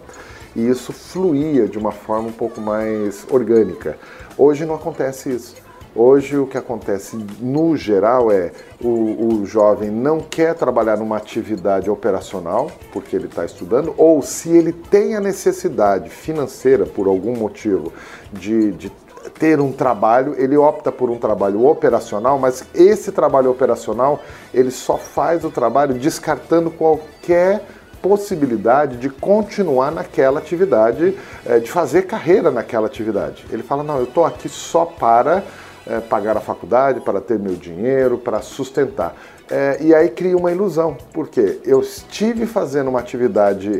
[0.55, 3.97] E isso fluía de uma forma um pouco mais orgânica.
[4.37, 5.55] Hoje não acontece isso.
[5.95, 11.89] Hoje o que acontece no geral é o, o jovem não quer trabalhar numa atividade
[11.89, 17.91] operacional porque ele está estudando, ou se ele tem a necessidade financeira por algum motivo
[18.31, 18.91] de, de
[19.39, 24.21] ter um trabalho, ele opta por um trabalho operacional, mas esse trabalho operacional
[24.53, 27.63] ele só faz o trabalho descartando qualquer
[28.01, 33.45] possibilidade de continuar naquela atividade, eh, de fazer carreira naquela atividade.
[33.49, 35.43] Ele fala: não, eu estou aqui só para
[35.87, 39.15] é, pagar a faculdade, para ter meu dinheiro, para sustentar.
[39.49, 43.71] É, e aí cria uma ilusão, porque eu estive fazendo uma atividade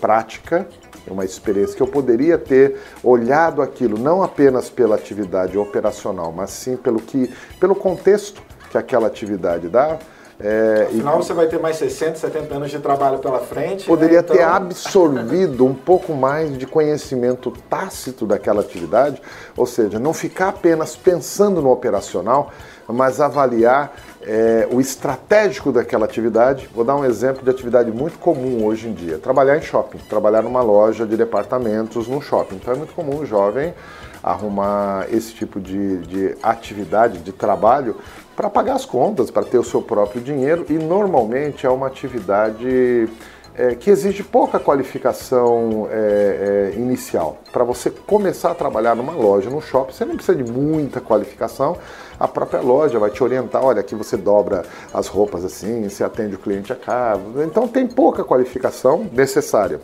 [0.00, 0.66] prática,
[1.12, 6.76] uma experiência que eu poderia ter olhado aquilo não apenas pela atividade operacional, mas sim
[6.76, 9.98] pelo que, pelo contexto que aquela atividade dá.
[10.38, 13.80] É, Afinal, e, você vai ter mais 60, 70 anos de trabalho pela frente.
[13.80, 13.86] Né?
[13.86, 14.24] Poderia né?
[14.24, 14.36] então...
[14.36, 19.20] ter absorvido um pouco mais de conhecimento tácito daquela atividade,
[19.56, 22.52] ou seja, não ficar apenas pensando no operacional,
[22.88, 26.68] mas avaliar é, o estratégico daquela atividade.
[26.74, 30.42] Vou dar um exemplo de atividade muito comum hoje em dia: trabalhar em shopping, trabalhar
[30.42, 32.56] numa loja de departamentos num shopping.
[32.56, 33.74] Então é muito comum o jovem
[34.22, 37.96] arrumar esse tipo de, de atividade, de trabalho,
[38.34, 43.08] para pagar as contas, para ter o seu próprio dinheiro e normalmente é uma atividade
[43.56, 47.38] é, que exige pouca qualificação é, é, inicial.
[47.50, 51.78] Para você começar a trabalhar numa loja, num shopping, você não precisa de muita qualificação.
[52.20, 56.34] A própria loja vai te orientar, olha, aqui você dobra as roupas assim, você atende
[56.34, 57.44] o cliente a casa.
[57.44, 59.80] Então tem pouca qualificação necessária.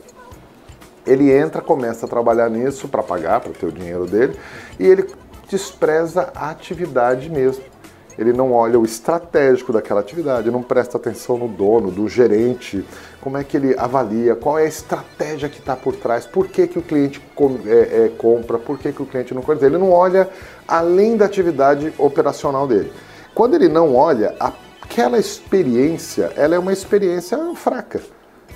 [1.06, 4.38] Ele entra, começa a trabalhar nisso para pagar, para ter o dinheiro dele,
[4.78, 5.06] e ele
[5.48, 7.71] despreza a atividade mesmo
[8.18, 12.84] ele não olha o estratégico daquela atividade, não presta atenção no dono, do gerente,
[13.20, 16.66] como é que ele avalia, qual é a estratégia que está por trás, por que,
[16.66, 19.66] que o cliente com, é, é, compra, por que, que o cliente não compra.
[19.66, 20.28] Ele não olha
[20.66, 22.92] além da atividade operacional dele.
[23.34, 28.00] Quando ele não olha, aquela experiência, ela é uma experiência fraca.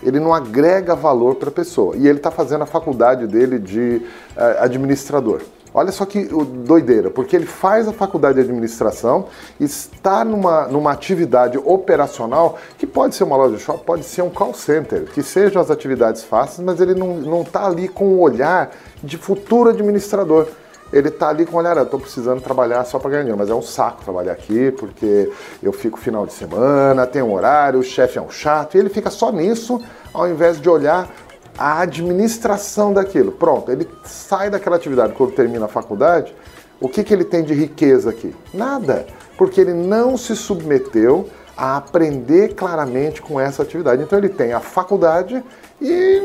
[0.03, 1.97] Ele não agrega valor para a pessoa.
[1.97, 4.03] E ele está fazendo a faculdade dele de
[4.37, 5.41] uh, administrador.
[5.77, 9.27] Olha só que doideira, porque ele faz a faculdade de administração,
[9.61, 14.31] está numa, numa atividade operacional que pode ser uma loja de shopping, pode ser um
[14.31, 18.71] call center, que sejam as atividades fáceis, mas ele não está ali com o olhar
[19.05, 20.49] de futuro administrador.
[20.91, 23.55] Ele está ali com olhar, eu estou precisando trabalhar só para ganhar dinheiro, mas é
[23.55, 25.31] um saco trabalhar aqui, porque
[25.63, 28.89] eu fico final de semana, tem um horário, o chefe é um chato, e ele
[28.89, 29.79] fica só nisso,
[30.15, 31.11] ao invés de olhar
[31.59, 33.33] a administração daquilo.
[33.33, 36.35] Pronto, ele sai daquela atividade quando termina a faculdade.
[36.81, 38.35] O que, que ele tem de riqueza aqui?
[38.53, 44.03] Nada, porque ele não se submeteu a aprender claramente com essa atividade.
[44.03, 45.43] Então ele tem a faculdade
[45.81, 46.21] e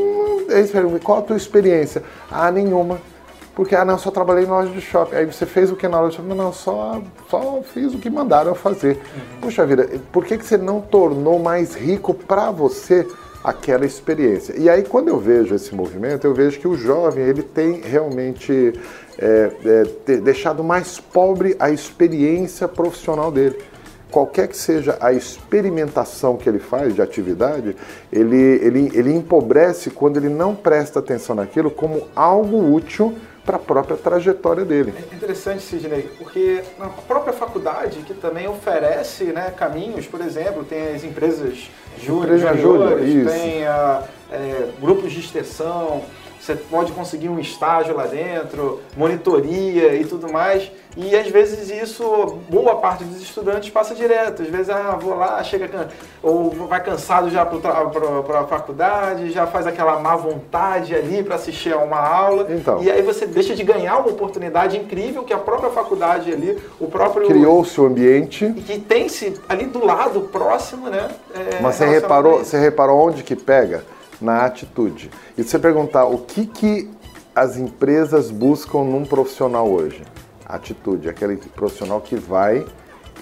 [0.50, 2.04] eles perguntam, qual a tua experiência?
[2.30, 3.00] Ah, nenhuma.
[3.56, 5.16] Porque, ah, não, só trabalhei em loja de shopping.
[5.16, 6.36] Aí você fez o que na loja de shopping?
[6.36, 8.96] Não, só, só fiz o que mandaram eu fazer.
[8.96, 9.42] Uhum.
[9.42, 13.08] Puxa vida, por que, que você não tornou mais rico para você
[13.44, 14.54] aquela experiência.
[14.58, 18.74] E aí, quando eu vejo esse movimento, eu vejo que o jovem ele tem realmente
[19.18, 19.52] é,
[20.08, 23.58] é, deixado mais pobre a experiência profissional dele.
[24.12, 27.76] Qualquer que seja a experimentação que ele faz de atividade,
[28.12, 33.60] ele, ele, ele empobrece quando ele não presta atenção naquilo como algo útil para a
[33.60, 34.94] própria trajetória dele.
[35.12, 40.96] É interessante, Sidney, porque na própria faculdade, que também oferece né, caminhos, por exemplo, tem
[40.96, 42.44] as empresas júniores,
[43.32, 46.04] tem a, é, grupos de extensão,
[46.42, 50.72] você pode conseguir um estágio lá dentro, monitoria e tudo mais.
[50.98, 54.42] E às vezes isso, boa parte dos estudantes passa direto.
[54.42, 55.90] Às vezes, ah, vou lá, chega
[56.22, 61.74] ou vai cansado já para a faculdade, já faz aquela má vontade ali para assistir
[61.74, 62.48] a uma aula.
[62.50, 66.58] Então, e aí você deixa de ganhar uma oportunidade incrível que a própria faculdade ali,
[66.80, 67.28] o próprio.
[67.28, 68.46] Criou o seu ambiente.
[68.46, 71.08] E que tem-se ali do lado, próximo, né?
[71.36, 73.84] É, Mas você reparou, você reparou onde que pega?
[74.22, 75.10] Na atitude.
[75.38, 76.90] E se você perguntar o que, que
[77.34, 80.04] as empresas buscam num profissional hoje?
[80.52, 82.66] atitude, aquele profissional que vai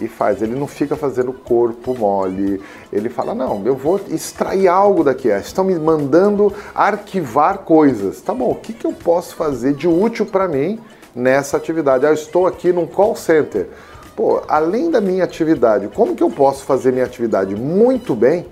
[0.01, 0.41] e faz.
[0.41, 2.61] Ele não fica fazendo corpo mole.
[2.91, 5.29] Ele fala: não, eu vou extrair algo daqui.
[5.29, 8.21] Estão me mandando arquivar coisas.
[8.21, 10.79] Tá bom, o que, que eu posso fazer de útil para mim
[11.15, 12.05] nessa atividade?
[12.05, 13.69] Ah, eu estou aqui num call center.
[14.15, 18.47] Pô, além da minha atividade, como que eu posso fazer minha atividade muito bem?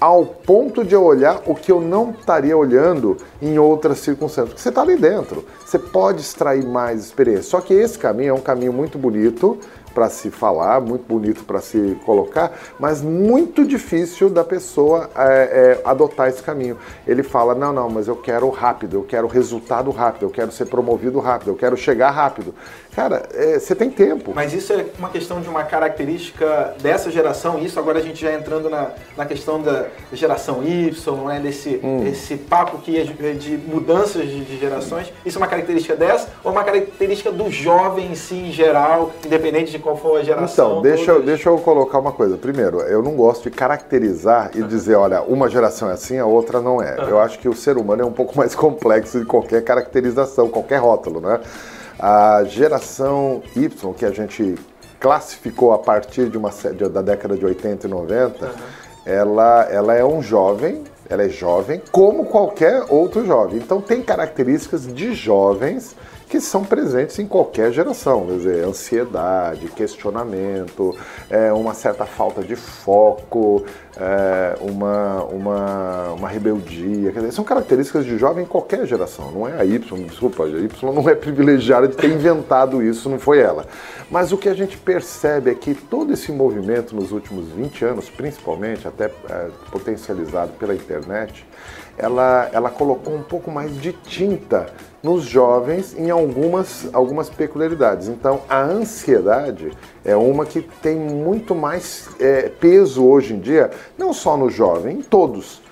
[0.00, 4.48] Ao ponto de eu olhar o que eu não estaria olhando em outras circunstâncias.
[4.50, 7.44] Porque você está ali dentro, você pode extrair mais experiência.
[7.44, 9.58] Só que esse caminho é um caminho muito bonito,
[9.96, 15.88] para se falar, muito bonito para se colocar, mas muito difícil da pessoa é, é,
[15.88, 16.76] adotar esse caminho.
[17.06, 20.66] Ele fala: não, não, mas eu quero rápido, eu quero resultado rápido, eu quero ser
[20.66, 22.54] promovido rápido, eu quero chegar rápido.
[22.94, 24.32] Cara, é, você tem tempo.
[24.34, 28.32] Mas isso é uma questão de uma característica dessa geração, isso agora a gente já
[28.32, 32.06] entrando na, na questão da geração Y, né, desse hum.
[32.06, 35.12] esse papo que é de mudanças de, de gerações.
[35.24, 39.70] Isso é uma característica dessa ou uma característica do jovem em si, em geral, independente
[39.70, 40.70] de qual for a geração.
[40.70, 42.36] Então, deixa, eu, deixa eu colocar uma coisa.
[42.36, 46.60] Primeiro, eu não gosto de caracterizar e dizer, olha, uma geração é assim, a outra
[46.60, 46.96] não é.
[47.08, 50.78] Eu acho que o ser humano é um pouco mais complexo de qualquer caracterização, qualquer
[50.78, 51.40] rótulo, né?
[52.00, 54.56] A geração Y, que a gente
[54.98, 56.50] classificou a partir de uma
[56.90, 58.52] da década de 80 e 90, uhum.
[59.04, 63.58] ela, ela é um jovem, ela é jovem como qualquer outro jovem.
[63.58, 65.94] Então tem características de jovens
[66.28, 70.96] que são presentes em qualquer geração, quer dizer, ansiedade, questionamento,
[71.30, 73.64] é, uma certa falta de foco,
[73.96, 79.48] é, uma, uma, uma rebeldia, quer dizer, são características de jovem em qualquer geração, não
[79.48, 83.38] é a Y, desculpa, a Y não é privilegiada de ter inventado isso, não foi
[83.38, 83.64] ela.
[84.10, 88.10] Mas o que a gente percebe é que todo esse movimento nos últimos 20 anos,
[88.10, 91.46] principalmente, até é, potencializado pela internet,
[91.98, 94.66] ela, ela colocou um pouco mais de tinta
[95.02, 98.08] nos jovens em algumas, algumas peculiaridades.
[98.08, 99.70] Então, a ansiedade
[100.04, 104.98] é uma que tem muito mais é, peso hoje em dia, não só no jovem,
[104.98, 105.62] em todos.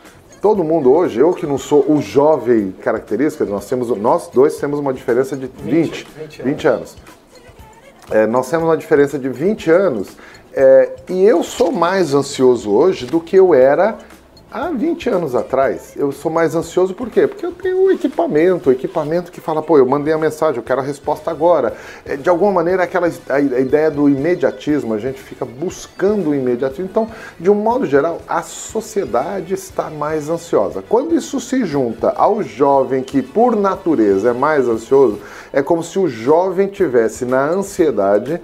[0.41, 4.79] Todo mundo hoje, eu que não sou o jovem característica, nós, temos, nós dois temos
[4.79, 6.97] uma diferença de 20, 20, 20 anos.
[8.11, 10.09] É, nós temos uma diferença de 20 anos
[10.53, 13.99] é, e eu sou mais ansioso hoje do que eu era
[14.55, 17.27] há 20 anos atrás, eu sou mais ansioso por quê?
[17.27, 20.63] Porque eu tenho o equipamento, o equipamento que fala, pô, eu mandei a mensagem, eu
[20.63, 21.75] quero a resposta agora.
[22.05, 26.85] É, de alguma maneira, aquela a ideia do imediatismo, a gente fica buscando o imediatismo.
[26.85, 30.85] Então, de um modo geral, a sociedade está mais ansiosa.
[30.89, 35.19] Quando isso se junta ao jovem que, por natureza, é mais ansioso,
[35.53, 38.41] é como se o jovem tivesse na ansiedade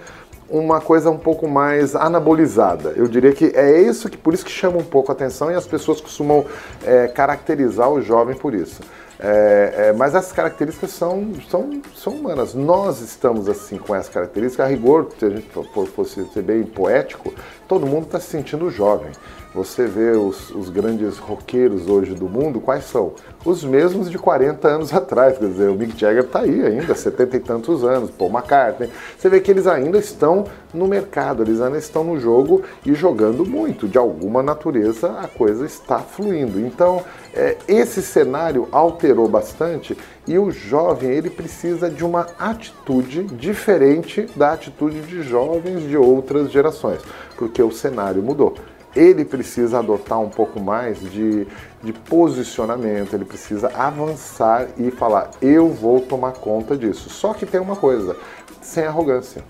[0.50, 2.92] uma coisa um pouco mais anabolizada.
[2.96, 5.54] Eu diria que é isso que por isso que chama um pouco a atenção e
[5.54, 6.44] as pessoas costumam
[6.84, 8.80] é, caracterizar o jovem por isso.
[9.22, 12.54] É, é, mas as características são, são, são humanas.
[12.54, 14.64] Nós estamos assim com essas características.
[14.64, 15.46] A rigor, se a gente
[15.94, 17.32] fosse ser bem poético,
[17.70, 19.12] todo mundo está se sentindo jovem.
[19.54, 23.12] Você vê os, os, grandes roqueiros hoje do mundo, quais são?
[23.44, 25.38] Os mesmos de 40 anos atrás.
[25.38, 28.90] Quer dizer, o Mick Jagger está aí ainda, 70 e tantos anos, Paul McCartney.
[29.16, 33.46] Você vê que eles ainda estão no mercado, eles ainda estão no jogo e jogando
[33.46, 33.86] muito.
[33.86, 36.58] De alguma natureza a coisa está fluindo.
[36.58, 39.96] Então, é, esse cenário alterou bastante
[40.26, 46.50] e o jovem ele precisa de uma atitude diferente da atitude de jovens de outras
[46.50, 47.00] gerações,
[47.36, 48.54] porque o cenário mudou
[48.94, 51.46] ele precisa adotar um pouco mais de,
[51.82, 57.08] de posicionamento, ele precisa avançar e falar: eu vou tomar conta disso.
[57.08, 58.16] Só que tem uma coisa,
[58.60, 59.44] sem arrogância.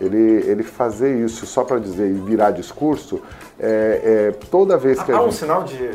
[0.00, 3.22] Ele, ele fazer isso só para dizer e virar discurso,
[3.58, 5.36] é, é, toda vez que Há a um gente...
[5.36, 5.90] sinal de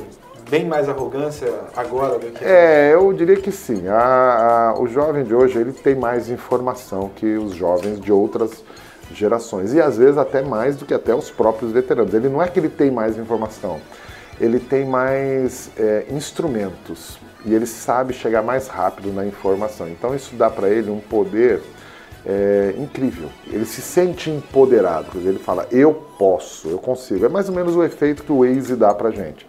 [0.49, 2.43] bem mais arrogância agora do que.
[2.43, 3.87] É, eu diria que sim.
[3.87, 8.63] A, a, o jovem de hoje ele tem mais informação que os jovens de outras
[9.13, 12.13] gerações e às vezes até mais do que até os próprios veteranos.
[12.13, 13.79] Ele não é que ele tem mais informação,
[14.39, 19.87] ele tem mais é, instrumentos e ele sabe chegar mais rápido na informação.
[19.87, 21.61] Então isso dá para ele um poder
[22.25, 23.29] é, incrível.
[23.47, 27.25] Ele se sente empoderado, quer dizer, ele fala eu posso, eu consigo.
[27.25, 29.47] É mais ou menos o efeito que o Waze dá para gente.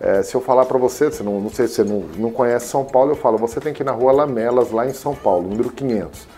[0.00, 2.66] É, se eu falar para você, você não, não sei se você não, não conhece
[2.68, 5.48] São Paulo, eu falo, você tem que ir na rua Lamelas, lá em São Paulo,
[5.48, 6.28] número 500.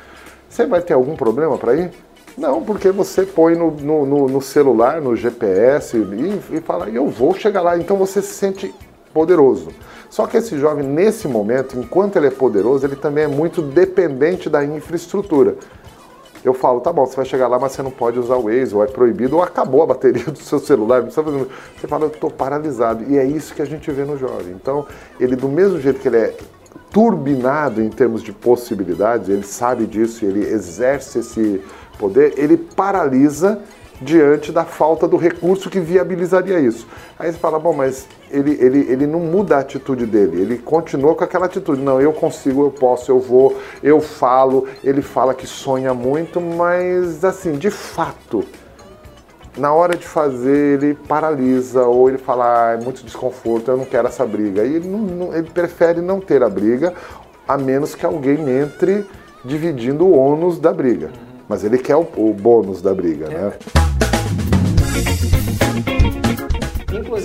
[0.48, 1.90] Você vai ter algum problema para ir?
[2.36, 7.34] Não, porque você põe no, no, no celular, no GPS e, e fala, eu vou
[7.34, 7.76] chegar lá.
[7.76, 8.72] Então você se sente
[9.12, 9.70] poderoso.
[10.08, 14.48] Só que esse jovem, nesse momento, enquanto ele é poderoso, ele também é muito dependente
[14.48, 15.56] da infraestrutura.
[16.44, 18.74] Eu falo, tá bom, você vai chegar lá, mas você não pode usar o Waze,
[18.74, 21.02] ou é proibido, ou acabou a bateria do seu celular.
[21.02, 21.46] Não fazer...
[21.76, 23.04] Você fala, eu estou paralisado.
[23.10, 24.54] E é isso que a gente vê no jovem.
[24.54, 24.86] Então,
[25.18, 26.34] ele, do mesmo jeito que ele é
[26.90, 31.62] turbinado em termos de possibilidades, ele sabe disso, ele exerce esse
[31.98, 33.60] poder, ele paralisa
[34.00, 36.86] diante da falta do recurso que viabilizaria isso.
[37.18, 41.14] Aí você fala, bom, mas ele, ele, ele não muda a atitude dele, ele continua
[41.14, 41.80] com aquela atitude.
[41.80, 44.66] Não, eu consigo, eu posso, eu vou, eu falo.
[44.82, 48.44] Ele fala que sonha muito, mas assim, de fato,
[49.56, 53.84] na hora de fazer, ele paralisa ou ele fala, ah, é muito desconforto, eu não
[53.84, 54.64] quero essa briga.
[54.64, 56.94] E ele, não, não, ele prefere não ter a briga,
[57.46, 59.04] a menos que alguém entre
[59.44, 61.10] dividindo o ônus da briga.
[61.48, 63.52] Mas ele quer o, o bônus da briga, né?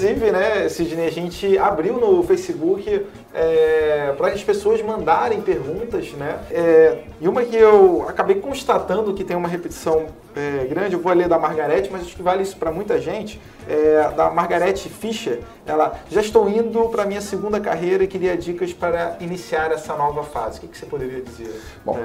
[0.03, 6.39] Inclusive, né, Sidney, a gente abriu no Facebook é, para as pessoas mandarem perguntas, né?
[6.51, 11.13] É, e uma que eu acabei constatando que tem uma repetição é, grande, eu vou
[11.13, 15.39] ler da Margarete, mas acho que vale isso para muita gente, é, da Margarete Fischer.
[15.65, 20.23] Ela, já estou indo para minha segunda carreira e queria dicas para iniciar essa nova
[20.23, 20.57] fase.
[20.57, 21.61] O que, que você poderia dizer?
[21.85, 21.97] Bom,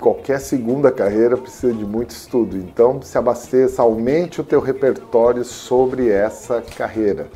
[0.00, 2.56] qualquer segunda carreira precisa de muito estudo.
[2.56, 7.28] Então, se abasteça, aumente o teu repertório sobre essa carreira,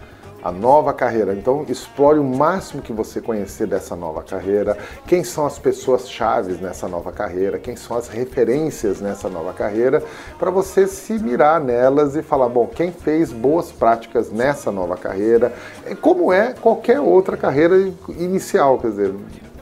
[0.43, 1.35] a nova carreira.
[1.35, 6.61] Então, explore o máximo que você conhecer dessa nova carreira, quem são as pessoas chaves
[6.61, 10.03] nessa nova carreira, quem são as referências nessa nova carreira,
[10.39, 15.53] para você se mirar nelas e falar, bom, quem fez boas práticas nessa nova carreira,
[16.01, 19.15] como é qualquer outra carreira inicial, quer dizer,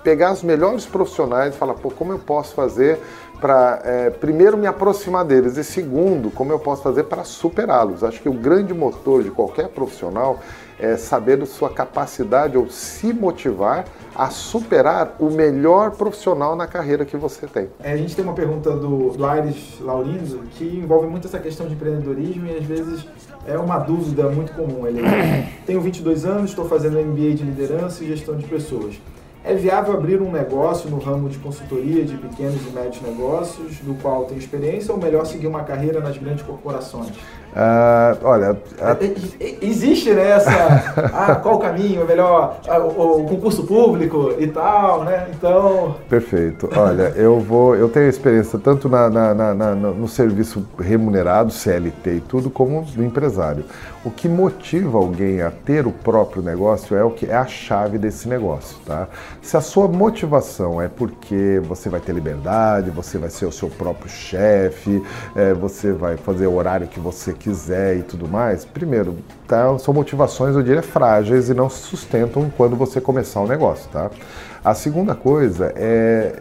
[0.03, 2.99] pegar os melhores profissionais e falar, pô, como eu posso fazer
[3.41, 8.05] para, é, primeiro, me aproximar deles e, segundo, como eu posso fazer para superá-los.
[8.05, 10.39] Acho que o grande motor de qualquer profissional
[10.79, 13.85] é saber sua capacidade ou se motivar
[14.15, 17.69] a superar o melhor profissional na carreira que você tem.
[17.83, 21.67] É, a gente tem uma pergunta do, do Aires Laurindo que envolve muito essa questão
[21.67, 23.07] de empreendedorismo e às vezes
[23.47, 24.87] é uma dúvida muito comum.
[24.87, 25.03] Ele
[25.67, 28.99] tenho 22 anos, estou fazendo MBA de liderança e gestão de pessoas.
[29.43, 33.95] É viável abrir um negócio no ramo de consultoria de pequenos e médios negócios, do
[34.03, 37.11] qual tem experiência, ou melhor seguir uma carreira nas grandes corporações?
[37.51, 38.93] Uh, olha, a...
[38.93, 40.51] É, existe né, essa.
[41.13, 42.03] ah, qual o caminho?
[42.03, 45.27] É melhor ah, o, o, concurso público e tal, né?
[45.35, 45.97] Então.
[46.09, 46.69] Perfeito.
[46.77, 47.75] Olha, eu vou.
[47.75, 53.05] Eu tenho experiência tanto na, na, na, no serviço remunerado, CLT e tudo, como no
[53.05, 53.65] empresário.
[54.03, 57.99] O que motiva alguém a ter o próprio negócio é o que é a chave
[57.99, 59.07] desse negócio, tá?
[59.43, 63.69] Se a sua motivação é porque você vai ter liberdade, você vai ser o seu
[63.69, 65.03] próprio chefe,
[65.37, 69.17] é, você vai fazer o horário que você quiser e tudo mais, primeiro,
[69.49, 73.89] tá, são motivações, eu diria, frágeis e não se sustentam quando você começar o negócio,
[73.91, 74.11] tá?
[74.63, 76.41] A segunda coisa é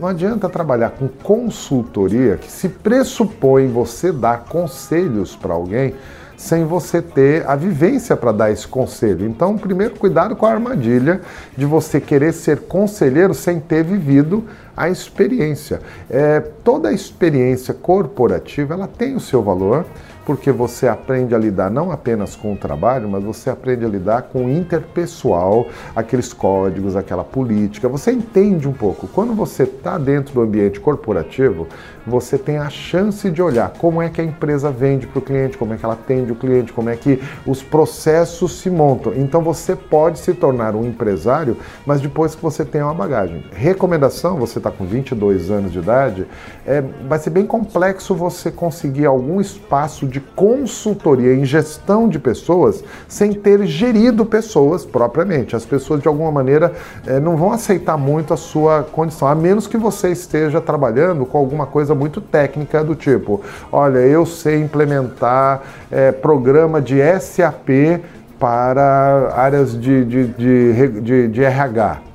[0.00, 5.94] não adianta trabalhar com consultoria que se pressupõe você dar conselhos para alguém
[6.36, 9.24] sem você ter a vivência para dar esse conselho.
[9.26, 11.20] Então, primeiro, cuidado com a armadilha
[11.56, 14.44] de você querer ser conselheiro sem ter vivido
[14.76, 15.80] a experiência.
[16.10, 19.86] É, toda a experiência corporativa ela tem o seu valor
[20.24, 24.22] porque você aprende a lidar não apenas com o trabalho, mas você aprende a lidar
[24.22, 27.88] com o interpessoal, aqueles códigos, aquela política.
[27.88, 29.06] Você entende um pouco.
[29.08, 31.66] Quando você está dentro do ambiente corporativo,
[32.06, 35.56] você tem a chance de olhar como é que a empresa vende para o cliente,
[35.56, 39.12] como é que ela atende o cliente, como é que os processos se montam.
[39.14, 43.44] Então você pode se tornar um empresário, mas depois que você tem uma bagagem.
[43.52, 46.26] Recomendação: você está com 22 anos de idade,
[46.66, 52.82] é, vai ser bem complexo você conseguir algum espaço de consultoria em gestão de pessoas
[53.08, 55.56] sem ter gerido pessoas propriamente.
[55.56, 56.72] As pessoas, de alguma maneira,
[57.06, 61.38] é, não vão aceitar muito a sua condição, a menos que você esteja trabalhando com
[61.38, 63.40] alguma coisa muito técnica do tipo:
[63.70, 68.00] olha, eu sei implementar é, programa de SAP
[68.38, 72.12] para áreas de, de, de, de, de RH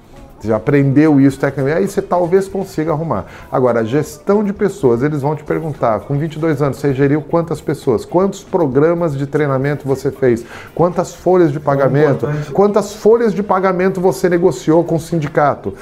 [0.47, 3.25] já aprendeu isso tecnicamente, aí você talvez consiga arrumar.
[3.51, 8.05] Agora, gestão de pessoas, eles vão te perguntar, com 22 anos, você geriu quantas pessoas?
[8.05, 10.45] Quantos programas de treinamento você fez?
[10.75, 12.27] Quantas folhas de pagamento?
[12.53, 15.73] Quantas folhas de pagamento você negociou com o sindicato?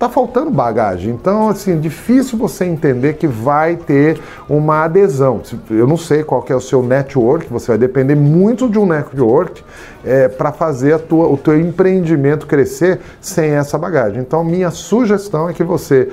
[0.00, 1.12] Tá faltando bagagem.
[1.12, 5.42] Então, assim, difícil você entender que vai ter uma adesão.
[5.68, 9.62] Eu não sei qual é o seu network, você vai depender muito de um network
[10.02, 14.22] é, para fazer tua, o teu empreendimento crescer sem essa bagagem.
[14.22, 16.08] Então, minha sugestão é que você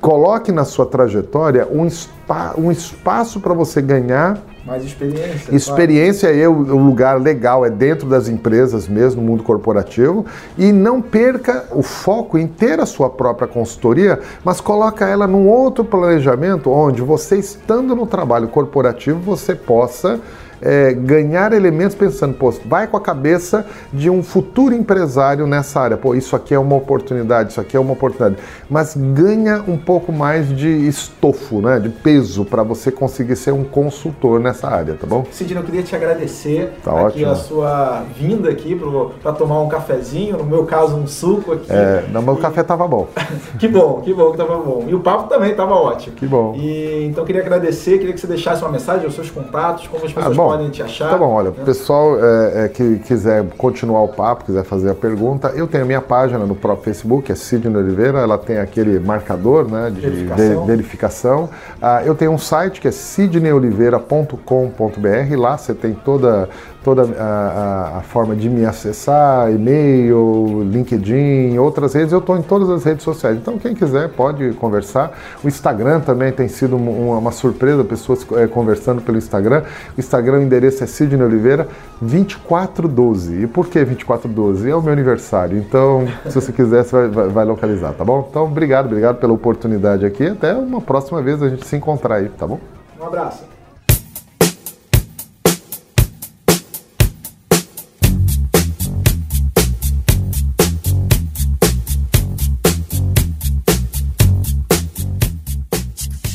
[0.00, 5.54] coloque na sua trajetória um, spa, um espaço para você ganhar mais experiência.
[5.54, 6.42] Experiência claro.
[6.42, 10.26] é o lugar legal, é dentro das empresas mesmo, no mundo corporativo.
[10.58, 15.48] E não perca o foco em ter a sua própria consultoria, mas coloca ela num
[15.48, 20.20] outro planejamento onde você estando no trabalho corporativo, você possa
[20.60, 25.96] é, ganhar elementos pensando, pô, vai com a cabeça de um futuro empresário nessa área.
[25.96, 28.36] Pô, isso aqui é uma oportunidade, isso aqui é uma oportunidade.
[28.68, 33.64] Mas ganha um pouco mais de estofo, né, de peso para você conseguir ser um
[33.64, 35.24] consultor nessa área, tá bom?
[35.30, 37.30] Sidney, eu queria te agradecer tá aqui ótimo.
[37.30, 38.78] a sua vinda aqui
[39.22, 41.66] para tomar um cafezinho, no meu caso um suco aqui.
[41.70, 42.38] É, não, mas e...
[42.38, 43.06] o café tava bom.
[43.58, 44.84] que bom, que bom que tava bom.
[44.86, 46.16] E o papo também tava ótimo.
[46.16, 46.54] Que bom.
[46.56, 50.04] E então eu queria agradecer, queria que você deixasse uma mensagem, os seus contatos, como
[50.04, 51.10] as ah, pessoas ah, podem te achar.
[51.10, 54.94] Tá bom, olha, o pessoal é, é, que quiser continuar o papo, quiser fazer a
[54.94, 58.98] pergunta, eu tenho a minha página no próprio Facebook, é Sidney Oliveira, ela tem aquele
[58.98, 60.60] marcador né, de verificação.
[60.60, 61.50] De, verificação.
[61.80, 66.48] Ah, eu tenho um site que é sidneyoliveira.com.br, lá você tem toda
[66.86, 72.42] toda a, a, a, forma de me acessar, e-mail, LinkedIn, outras redes, eu estou em
[72.42, 73.36] todas as redes sociais.
[73.36, 75.18] Então, quem quiser pode conversar.
[75.42, 79.64] O Instagram também tem sido uma, uma surpresa, pessoas é, conversando pelo Instagram.
[79.96, 81.66] O Instagram, o endereço é Sidney Oliveira
[82.00, 83.42] 2412.
[83.42, 84.70] E por que 2412?
[84.70, 85.58] É o meu aniversário.
[85.58, 88.28] Então, se você quiser, você vai, vai localizar, tá bom?
[88.30, 90.28] Então, obrigado, obrigado pela oportunidade aqui.
[90.28, 92.60] Até uma próxima vez a gente se encontrar aí, tá bom?
[93.00, 93.55] Um abraço.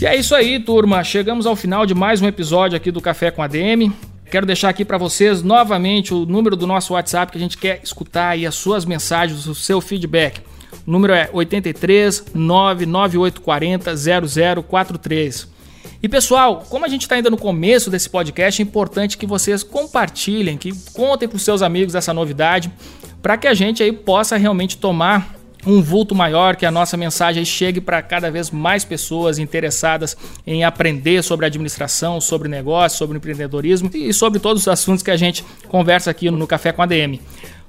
[0.02, 1.04] E é isso aí, turma.
[1.04, 3.92] Chegamos ao final de mais um episódio aqui do Café com a DM.
[4.32, 7.82] Quero deixar aqui para vocês novamente o número do nosso WhatsApp que a gente quer
[7.84, 10.42] escutar aí as suas mensagens, o seu feedback.
[10.88, 13.94] O número é 83 99840
[14.64, 15.48] 0043.
[16.02, 19.62] E pessoal, como a gente está ainda no começo desse podcast, é importante que vocês
[19.62, 22.72] compartilhem, que contem os seus amigos essa novidade,
[23.22, 27.46] para que a gente aí possa realmente tomar um vulto maior, que a nossa mensagem
[27.46, 33.90] chegue para cada vez mais pessoas interessadas em aprender sobre administração, sobre negócio, sobre empreendedorismo
[33.94, 37.22] e sobre todos os assuntos que a gente conversa aqui no Café com a DM.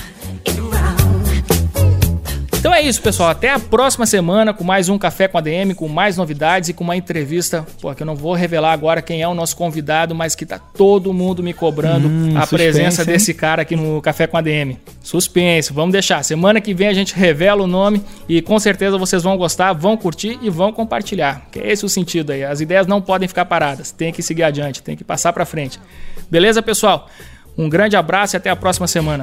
[2.64, 3.28] Então é isso, pessoal.
[3.28, 6.72] Até a próxima semana com mais um Café com a DM, com mais novidades e
[6.72, 7.66] com uma entrevista.
[7.78, 10.58] Pô, que eu não vou revelar agora quem é o nosso convidado, mas que tá
[10.58, 13.06] todo mundo me cobrando hum, a suspense, presença hein?
[13.06, 14.78] desse cara aqui no Café com a DM.
[15.02, 16.22] Suspense, vamos deixar.
[16.22, 19.94] Semana que vem a gente revela o nome e com certeza vocês vão gostar, vão
[19.94, 21.46] curtir e vão compartilhar.
[21.52, 22.44] Que é esse o sentido aí.
[22.44, 25.78] As ideias não podem ficar paradas, tem que seguir adiante, tem que passar para frente.
[26.30, 27.10] Beleza, pessoal?
[27.58, 29.22] Um grande abraço e até a próxima semana.